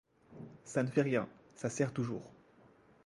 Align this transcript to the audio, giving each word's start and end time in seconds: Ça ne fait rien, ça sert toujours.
Ça 0.63 0.81
ne 0.81 0.89
fait 0.89 1.03
rien, 1.03 1.29
ça 1.53 1.69
sert 1.69 1.93
toujours. 1.93 2.23